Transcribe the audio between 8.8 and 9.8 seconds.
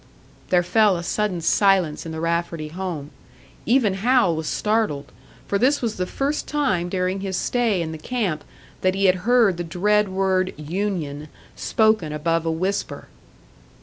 that he had heard the